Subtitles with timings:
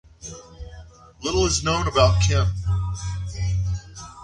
[1.21, 2.47] Little is known about Kim.